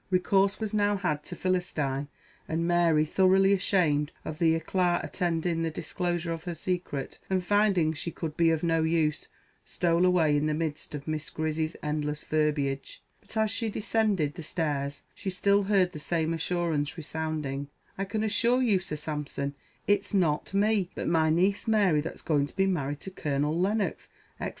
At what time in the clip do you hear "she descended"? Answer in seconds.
13.51-14.33